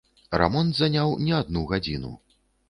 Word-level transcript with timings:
Рамонт 0.41 0.71
заняў 0.79 1.13
не 1.27 1.35
адну 1.41 1.63
гадзіну. 1.73 2.11